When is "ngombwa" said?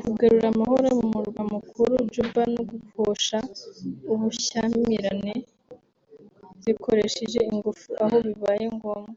8.76-9.12